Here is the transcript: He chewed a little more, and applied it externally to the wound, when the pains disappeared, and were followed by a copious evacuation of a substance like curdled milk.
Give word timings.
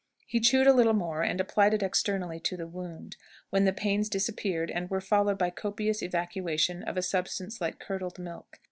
He 0.25 0.39
chewed 0.39 0.65
a 0.65 0.73
little 0.73 0.95
more, 0.95 1.21
and 1.21 1.39
applied 1.39 1.75
it 1.75 1.83
externally 1.83 2.39
to 2.39 2.57
the 2.57 2.65
wound, 2.65 3.17
when 3.51 3.65
the 3.65 3.71
pains 3.71 4.09
disappeared, 4.09 4.71
and 4.71 4.89
were 4.89 4.99
followed 4.99 5.37
by 5.37 5.49
a 5.49 5.51
copious 5.51 6.01
evacuation 6.01 6.81
of 6.81 6.97
a 6.97 7.03
substance 7.03 7.61
like 7.61 7.77
curdled 7.77 8.17
milk. 8.17 8.57